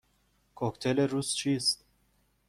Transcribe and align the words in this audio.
کوکتل 0.55 0.99
روز 0.99 1.33
چیست؟ 1.33 1.85